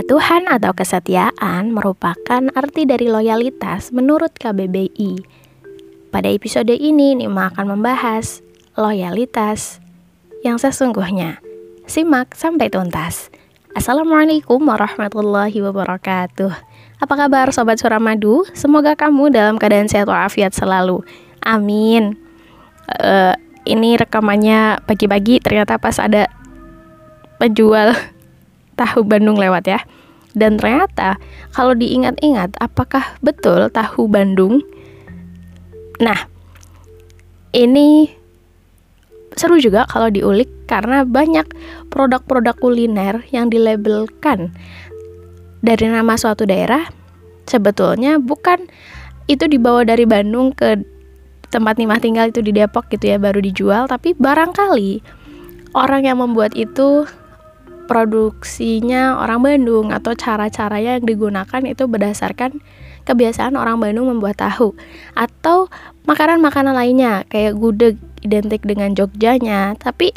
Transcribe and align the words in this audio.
Kepatuhan 0.00 0.48
atau 0.48 0.72
kesetiaan 0.72 1.76
merupakan 1.76 2.40
arti 2.56 2.88
dari 2.88 3.12
loyalitas 3.12 3.92
menurut 3.92 4.32
KBBI. 4.32 5.20
Pada 6.08 6.24
episode 6.24 6.72
ini, 6.72 7.12
Nima 7.12 7.52
akan 7.52 7.76
membahas 7.76 8.40
loyalitas 8.80 9.76
yang 10.40 10.56
sesungguhnya. 10.56 11.44
Simak 11.84 12.32
sampai 12.32 12.72
tuntas. 12.72 13.28
Assalamualaikum 13.76 14.64
warahmatullahi 14.64 15.60
wabarakatuh. 15.68 16.48
Apa 17.04 17.14
kabar 17.20 17.52
Sobat 17.52 17.76
Suramadu? 17.76 18.48
Semoga 18.56 18.96
kamu 18.96 19.28
dalam 19.28 19.60
keadaan 19.60 19.92
sehat 19.92 20.08
walafiat 20.08 20.56
selalu. 20.56 21.04
Amin. 21.44 22.16
Uh, 22.88 23.36
ini 23.68 24.00
rekamannya 24.00 24.80
pagi-pagi 24.80 25.44
ternyata 25.44 25.76
pas 25.76 26.00
ada 26.00 26.24
penjual 27.36 27.92
tahu 28.80 29.04
Bandung 29.04 29.36
lewat 29.36 29.68
ya. 29.68 29.80
Dan 30.32 30.56
ternyata 30.56 31.20
kalau 31.52 31.76
diingat-ingat 31.76 32.56
apakah 32.62 33.18
betul 33.20 33.68
tahu 33.68 34.08
Bandung? 34.08 34.64
Nah, 36.00 36.16
ini 37.52 38.08
seru 39.36 39.60
juga 39.60 39.86
kalau 39.86 40.08
diulik 40.10 40.48
karena 40.66 41.02
banyak 41.02 41.46
produk-produk 41.90 42.54
kuliner 42.58 43.22
yang 43.34 43.50
dilabelkan 43.50 44.54
dari 45.60 45.86
nama 45.86 46.16
suatu 46.16 46.46
daerah 46.48 46.88
sebetulnya 47.46 48.16
bukan 48.22 48.70
itu 49.26 49.46
dibawa 49.46 49.86
dari 49.86 50.06
Bandung 50.06 50.54
ke 50.54 50.82
tempat 51.50 51.78
Nimah 51.78 51.98
tinggal 51.98 52.30
itu 52.30 52.40
di 52.42 52.54
Depok 52.54 52.86
gitu 52.90 53.10
ya 53.10 53.18
baru 53.18 53.42
dijual 53.42 53.90
tapi 53.90 54.14
barangkali 54.14 55.02
orang 55.74 56.06
yang 56.06 56.22
membuat 56.22 56.54
itu 56.54 57.06
produksinya 57.90 59.18
orang 59.18 59.42
Bandung 59.42 59.90
atau 59.90 60.14
cara-caranya 60.14 61.02
yang 61.02 61.06
digunakan 61.10 61.62
itu 61.66 61.90
berdasarkan 61.90 62.62
kebiasaan 63.02 63.58
orang 63.58 63.82
Bandung 63.82 64.06
membuat 64.06 64.38
tahu. 64.38 64.78
Atau 65.18 65.66
makanan-makanan 66.06 66.70
lainnya 66.70 67.26
kayak 67.26 67.58
gudeg 67.58 67.98
identik 68.22 68.62
dengan 68.62 68.94
Jogjanya 68.94 69.74
tapi 69.74 70.14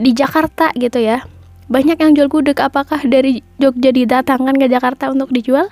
di 0.00 0.16
Jakarta 0.16 0.72
gitu 0.72 1.04
ya. 1.04 1.28
Banyak 1.68 2.00
yang 2.00 2.16
jual 2.16 2.32
gudeg 2.32 2.56
apakah 2.64 3.04
dari 3.04 3.44
Jogja 3.60 3.92
didatangkan 3.92 4.56
ke 4.56 4.72
Jakarta 4.72 5.12
untuk 5.12 5.28
dijual? 5.36 5.68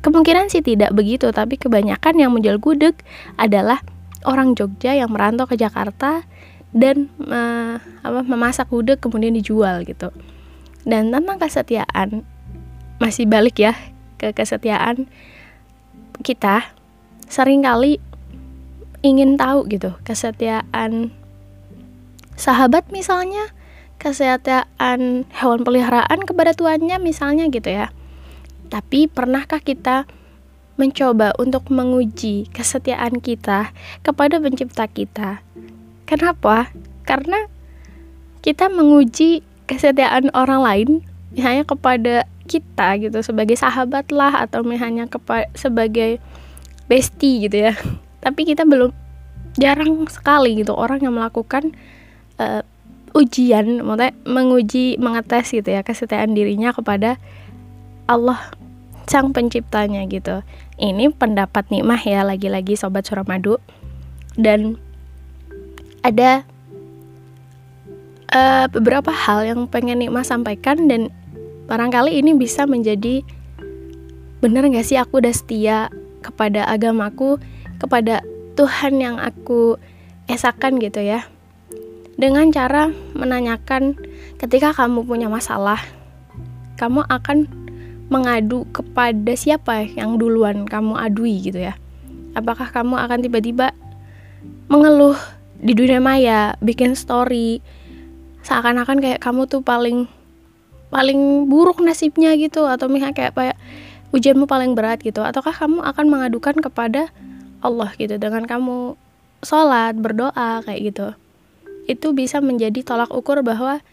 Kemungkinan 0.00 0.48
sih 0.48 0.64
tidak 0.64 0.96
begitu 0.96 1.28
tapi 1.28 1.60
kebanyakan 1.60 2.16
yang 2.16 2.32
menjual 2.32 2.56
gudeg 2.56 2.96
adalah 3.36 3.84
orang 4.24 4.56
Jogja 4.56 4.96
yang 4.96 5.12
merantau 5.12 5.44
ke 5.44 5.60
Jakarta 5.60 6.24
dan 6.72 7.12
uh, 7.20 7.76
apa 8.00 8.20
memasak 8.24 8.72
gudeg 8.72 9.00
kemudian 9.00 9.32
dijual 9.36 9.84
gitu 9.84 10.12
dan 10.88 11.12
tentang 11.12 11.36
kesetiaan 11.36 12.24
masih 12.98 13.28
balik 13.28 13.60
ya 13.60 13.76
ke 14.16 14.32
kesetiaan 14.32 15.06
kita 16.24 16.72
sering 17.28 17.62
kali 17.62 18.00
ingin 19.04 19.36
tahu 19.38 19.68
gitu 19.68 19.94
kesetiaan 20.02 21.14
sahabat 22.34 22.88
misalnya 22.90 23.52
kesetiaan 23.98 25.26
hewan 25.26 25.66
peliharaan 25.66 26.22
kepada 26.22 26.54
tuannya 26.54 26.96
misalnya 27.02 27.50
gitu 27.50 27.66
ya. 27.68 27.90
Tapi 28.70 29.10
pernahkah 29.10 29.58
kita 29.58 30.06
mencoba 30.78 31.34
untuk 31.42 31.66
menguji 31.74 32.46
kesetiaan 32.54 33.18
kita 33.18 33.74
kepada 34.06 34.38
pencipta 34.38 34.86
kita? 34.86 35.42
Kenapa? 36.06 36.70
Karena 37.02 37.50
kita 38.40 38.70
menguji 38.70 39.42
kesetiaan 39.68 40.32
orang 40.32 40.60
lain 40.64 40.88
misalnya 41.36 41.64
kepada 41.68 42.14
kita 42.48 42.96
gitu 42.96 43.20
sebagai 43.20 43.54
sahabat 43.54 44.08
lah 44.08 44.48
atau 44.48 44.64
misalnya 44.64 45.04
kepada 45.04 45.46
sebagai 45.52 46.16
bestie 46.88 47.44
gitu 47.46 47.68
ya. 47.68 47.76
Tapi 48.24 48.48
kita 48.48 48.64
belum 48.64 48.90
jarang 49.60 50.08
sekali 50.08 50.58
gitu 50.58 50.72
orang 50.72 51.04
yang 51.04 51.14
melakukan 51.14 51.76
uh, 52.40 52.64
ujian 53.12 53.82
maksudnya 53.82 54.14
menguji 54.24 54.96
mengetes 55.00 55.50
gitu 55.50 55.68
ya 55.68 55.82
kesetiaan 55.82 56.36
dirinya 56.36 56.70
kepada 56.70 57.20
Allah 58.08 58.40
sang 59.08 59.32
penciptanya 59.32 60.04
gitu. 60.08 60.44
Ini 60.76 61.12
pendapat 61.16 61.72
nikmah 61.72 62.00
ya 62.00 62.24
lagi-lagi 62.24 62.76
sobat 62.76 63.08
suramadu. 63.08 63.56
Dan 64.38 64.78
ada 66.04 66.46
uh, 68.32 68.66
beberapa 68.68 69.12
hal 69.12 69.44
yang 69.44 69.60
pengen 69.68 70.00
Nikmah 70.04 70.24
sampaikan 70.24 70.88
dan 70.88 71.12
barangkali 71.68 72.16
ini 72.16 72.36
bisa 72.36 72.64
menjadi 72.64 73.24
bener 74.38 74.70
gak 74.70 74.86
sih 74.86 74.96
aku 74.96 75.20
udah 75.20 75.34
setia 75.34 75.78
kepada 76.22 76.66
agamaku, 76.68 77.38
kepada 77.78 78.22
Tuhan 78.58 78.98
yang 78.98 79.16
aku 79.18 79.78
esakan 80.26 80.82
gitu 80.82 81.02
ya. 81.02 81.26
Dengan 82.18 82.50
cara 82.50 82.90
menanyakan 83.14 83.94
ketika 84.42 84.74
kamu 84.74 85.06
punya 85.06 85.30
masalah, 85.30 85.78
kamu 86.74 87.06
akan 87.06 87.46
mengadu 88.10 88.66
kepada 88.74 89.36
siapa 89.38 89.86
yang 89.86 90.18
duluan 90.18 90.66
kamu 90.66 90.98
adui 90.98 91.38
gitu 91.38 91.62
ya. 91.62 91.78
Apakah 92.34 92.74
kamu 92.74 92.98
akan 92.98 93.18
tiba-tiba 93.22 93.70
mengeluh 94.66 95.14
di 95.58 95.74
dunia 95.74 96.02
maya, 96.02 96.54
bikin 96.58 96.98
story, 96.98 97.62
seakan-akan 98.48 99.04
kayak 99.04 99.20
kamu 99.20 99.44
tuh 99.44 99.60
paling 99.60 100.08
paling 100.88 101.44
buruk 101.52 101.84
nasibnya 101.84 102.32
gitu. 102.40 102.64
Atau 102.64 102.88
misalnya 102.88 103.12
kayak 103.12 103.32
kayak 103.36 103.56
ujianmu 104.16 104.48
paling 104.48 104.72
berat 104.72 105.04
gitu. 105.04 105.20
Ataukah 105.20 105.52
kamu 105.52 105.84
akan 105.84 106.06
mengadukan 106.08 106.56
kepada 106.56 107.12
Allah 107.60 107.92
gitu. 108.00 108.16
Dengan 108.16 108.48
kamu 108.48 108.96
sholat 109.44 110.00
berdoa 110.00 110.64
kayak 110.64 110.80
gitu. 110.80 111.06
Itu 111.84 112.16
bisa 112.16 112.40
menjadi 112.40 112.80
tolak 112.80 113.12
ukur 113.12 113.44
bahwa 113.44 113.84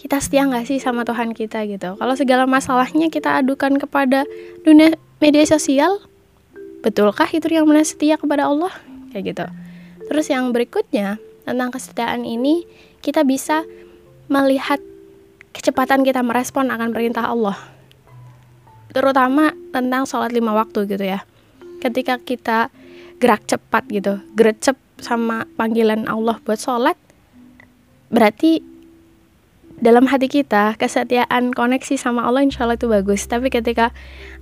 kita 0.00 0.16
setia 0.16 0.48
nggak 0.48 0.64
sih 0.64 0.80
sama 0.80 1.04
Tuhan 1.06 1.36
kita 1.36 1.68
gitu. 1.68 1.94
Kalau 1.94 2.14
segala 2.16 2.48
masalahnya 2.48 3.12
kita 3.12 3.36
adukan 3.38 3.76
kepada 3.76 4.24
dunia 4.64 4.96
media 5.20 5.44
sosial 5.44 6.00
betulkah 6.80 7.28
itu 7.28 7.44
yang 7.52 7.68
benar 7.68 7.84
setia 7.84 8.16
kepada 8.16 8.48
Allah? 8.48 8.72
Kayak 9.12 9.36
gitu. 9.36 9.46
Terus 10.08 10.26
yang 10.32 10.56
berikutnya 10.56 11.20
tentang 11.44 11.68
kesetiaan 11.68 12.24
ini 12.24 12.64
kita 13.04 13.28
bisa 13.28 13.68
melihat 14.30 14.78
kecepatan 15.50 16.06
kita 16.06 16.22
merespon 16.22 16.70
akan 16.70 16.94
perintah 16.94 17.26
Allah. 17.26 17.58
Terutama 18.94 19.50
tentang 19.74 20.06
sholat 20.06 20.30
lima 20.30 20.54
waktu 20.54 20.86
gitu 20.86 21.02
ya. 21.02 21.26
Ketika 21.82 22.22
kita 22.22 22.70
gerak 23.20 23.44
cepat 23.44 23.84
gitu 23.90 24.22
gercep 24.32 24.78
sama 24.96 25.44
panggilan 25.58 26.08
Allah 26.08 26.40
buat 26.40 26.56
sholat 26.56 26.96
berarti 28.08 28.64
dalam 29.80 30.08
hati 30.08 30.28
kita 30.28 30.76
kesetiaan 30.76 31.56
koneksi 31.56 31.96
sama 31.96 32.24
Allah 32.24 32.44
insya 32.44 32.68
Allah 32.68 32.78
itu 32.78 32.86
bagus. 32.86 33.26
Tapi 33.26 33.50
ketika 33.50 33.90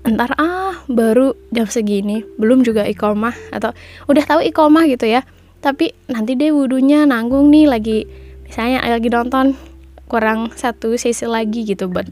entar 0.05 0.35
ah 0.37 0.77
baru 0.91 1.33
jam 1.55 1.67
segini 1.67 2.27
belum 2.37 2.67
juga 2.67 2.85
ikomah 2.85 3.35
atau 3.55 3.73
udah 4.11 4.25
tahu 4.27 4.41
ikomah 4.53 4.85
gitu 4.91 5.09
ya. 5.09 5.25
Tapi 5.59 5.91
nanti 6.13 6.39
deh 6.39 6.55
wudhunya 6.55 7.07
nanggung 7.07 7.51
nih 7.51 7.67
lagi 7.67 7.99
misalnya 8.47 8.83
lagi 8.83 9.11
nonton 9.13 9.68
kurang 10.09 10.51
satu 10.57 10.97
sisi 10.97 11.29
lagi 11.29 11.69
gitu 11.69 11.87
buat 11.93 12.09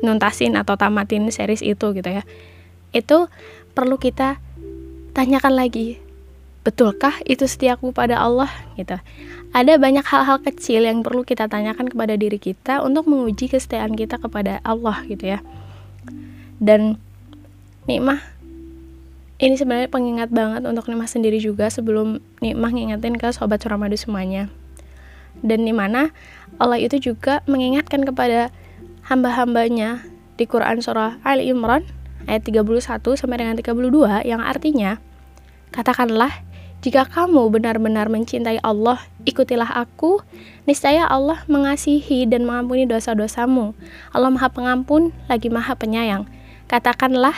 nuntasin 0.00 0.56
atau 0.56 0.78
tamatin 0.78 1.28
series 1.28 1.60
itu 1.60 1.92
gitu 1.92 2.08
ya. 2.08 2.22
Itu 2.94 3.28
perlu 3.76 4.00
kita 4.00 4.40
tanyakan 5.12 5.58
lagi 5.58 6.00
betulkah 6.60 7.16
itu 7.24 7.48
setiaku 7.48 7.92
pada 7.92 8.20
Allah? 8.20 8.48
gitu. 8.76 8.96
Ada 9.50 9.82
banyak 9.82 10.06
hal-hal 10.06 10.38
kecil 10.46 10.86
yang 10.86 11.02
perlu 11.02 11.26
kita 11.26 11.50
tanyakan 11.50 11.90
kepada 11.90 12.14
diri 12.14 12.38
kita 12.38 12.86
untuk 12.86 13.10
menguji 13.10 13.50
kesetiaan 13.50 13.98
kita 13.98 14.22
kepada 14.22 14.62
Allah 14.62 15.02
gitu 15.10 15.36
ya. 15.36 15.42
Dan 16.62 17.00
nikmah 17.88 18.20
ini 19.40 19.56
sebenarnya 19.56 19.88
pengingat 19.88 20.28
banget 20.28 20.62
untuk 20.68 20.86
nikmah 20.86 21.08
sendiri 21.08 21.40
juga 21.40 21.72
sebelum 21.72 22.20
nikmah 22.44 22.70
ngingetin 22.70 23.16
ke 23.16 23.32
sobat 23.32 23.64
suramadu 23.64 23.96
semuanya 23.96 24.52
dan 25.40 25.64
di 25.64 25.72
mana 25.72 26.12
Allah 26.60 26.76
itu 26.80 27.00
juga 27.12 27.40
mengingatkan 27.48 28.04
kepada 28.04 28.52
hamba-hambanya 29.08 30.04
di 30.36 30.44
Quran 30.44 30.80
surah 30.80 31.20
Ali 31.24 31.48
Imran 31.48 31.84
ayat 32.28 32.44
31 32.46 33.00
sampai 33.16 33.36
dengan 33.40 33.56
32 33.56 34.28
yang 34.28 34.40
artinya 34.44 35.00
katakanlah 35.72 36.44
jika 36.80 37.04
kamu 37.04 37.52
benar-benar 37.52 38.08
mencintai 38.08 38.56
Allah, 38.64 39.04
ikutilah 39.28 39.68
aku. 39.84 40.24
Niscaya 40.64 41.04
Allah 41.04 41.44
mengasihi 41.44 42.24
dan 42.24 42.48
mengampuni 42.48 42.88
dosa-dosamu. 42.88 43.76
Allah 44.16 44.32
Maha 44.32 44.48
Pengampun, 44.48 45.12
lagi 45.28 45.52
Maha 45.52 45.76
Penyayang. 45.76 46.24
Katakanlah, 46.72 47.36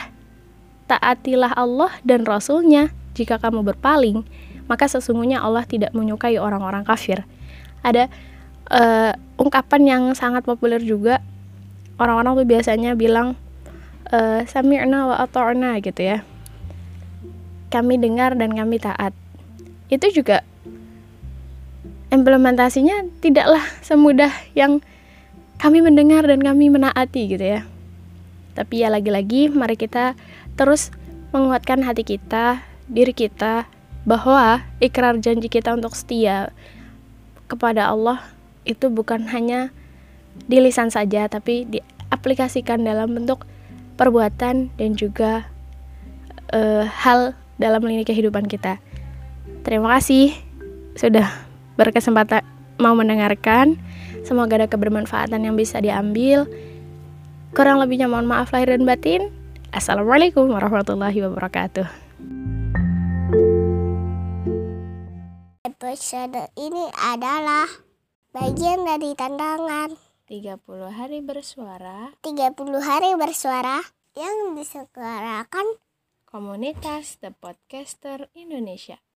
taatilah 0.87 1.51
Allah 1.59 1.91
dan 2.07 2.23
Rasul-Nya. 2.23 2.95
Jika 3.19 3.35
kamu 3.35 3.67
berpaling, 3.67 4.23
maka 4.71 4.87
sesungguhnya 4.87 5.43
Allah 5.43 5.67
tidak 5.67 5.91
menyukai 5.91 6.39
orang-orang 6.39 6.87
kafir 6.87 7.27
ada 7.83 8.09
uh, 8.71 9.11
ungkapan 9.37 9.81
yang 9.83 10.03
sangat 10.15 10.47
populer 10.47 10.79
juga. 10.79 11.19
Orang-orang 11.99 12.41
tuh 12.41 12.47
biasanya 12.49 12.97
bilang 12.97 13.37
uh, 14.09 14.41
sami'na 14.47 15.13
wa 15.13 15.15
ata'na 15.21 15.77
gitu 15.83 16.01
ya. 16.01 16.17
Kami 17.69 18.01
dengar 18.01 18.33
dan 18.39 18.55
kami 18.55 18.81
taat. 18.81 19.13
Itu 19.91 20.09
juga 20.09 20.41
implementasinya 22.13 23.09
tidaklah 23.21 23.61
semudah 23.81 24.29
yang 24.53 24.81
kami 25.57 25.81
mendengar 25.81 26.25
dan 26.25 26.41
kami 26.41 26.69
menaati 26.69 27.29
gitu 27.29 27.45
ya. 27.45 27.61
Tapi 28.53 28.85
ya 28.85 28.93
lagi-lagi 28.93 29.49
mari 29.49 29.73
kita 29.73 30.13
terus 30.53 30.93
menguatkan 31.33 31.81
hati 31.81 32.05
kita 32.05 32.61
diri 32.85 33.13
kita 33.17 33.65
bahwa 34.05 34.61
ikrar 34.77 35.17
janji 35.17 35.49
kita 35.49 35.73
untuk 35.73 35.97
setia 35.97 36.53
kepada 37.47 37.91
Allah 37.91 38.23
itu 38.63 38.87
bukan 38.87 39.27
hanya 39.31 39.69
di 40.47 40.57
lisan 40.63 40.89
saja 40.89 41.29
tapi 41.29 41.67
diaplikasikan 41.67 42.81
dalam 42.81 43.13
bentuk 43.13 43.45
perbuatan 43.95 44.73
dan 44.73 44.89
juga 44.97 45.47
uh, 46.49 46.85
hal 46.87 47.37
dalam 47.61 47.85
lini 47.85 48.03
kehidupan 48.03 48.49
kita. 48.49 48.81
Terima 49.63 49.95
kasih 49.95 50.33
sudah 50.97 51.29
berkesempatan 51.77 52.43
mau 52.81 52.97
mendengarkan. 52.97 53.77
Semoga 54.23 54.55
ada 54.55 54.67
kebermanfaatan 54.71 55.43
yang 55.43 55.55
bisa 55.59 55.83
diambil. 55.83 56.47
Kurang 57.53 57.77
lebihnya 57.77 58.09
mohon 58.09 58.25
maaf 58.25 58.49
lahir 58.55 58.73
dan 58.73 58.87
batin. 58.87 59.29
Assalamualaikum 59.69 60.49
warahmatullahi 60.49 61.21
wabarakatuh. 61.21 62.12
Episode 65.83 66.47
ini 66.55 66.87
adalah 66.95 67.67
bagian 68.31 68.87
dari 68.87 69.11
tantangan 69.19 69.91
30 70.31 70.63
hari 70.87 71.19
bersuara 71.19 72.07
30 72.23 72.55
hari 72.79 73.11
bersuara 73.19 73.83
yang 74.15 74.55
diselenggarakan 74.55 75.67
komunitas 76.23 77.19
The 77.19 77.35
Podcaster 77.35 78.31
Indonesia. 78.31 79.02